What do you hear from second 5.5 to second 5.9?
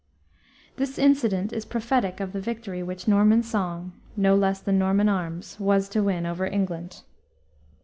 was